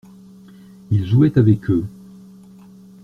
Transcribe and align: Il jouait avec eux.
Il 0.89 1.05
jouait 1.05 1.37
avec 1.37 1.69
eux. 1.69 1.85